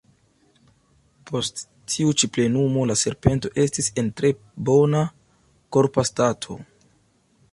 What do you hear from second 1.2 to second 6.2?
Post tiu ĉi plenumo la serpento estis en tre bona korpa